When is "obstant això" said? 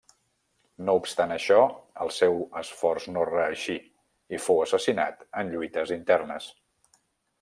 0.99-1.59